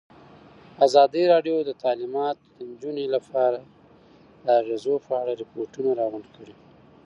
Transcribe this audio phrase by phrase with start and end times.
[0.85, 3.59] ازادي راډیو د تعلیمات د نجونو لپاره
[4.45, 6.53] د اغېزو په اړه ریپوټونه راغونډ کړي.